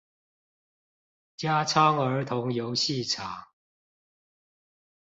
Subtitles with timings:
[1.37, 3.49] 加昌兒童遊戲場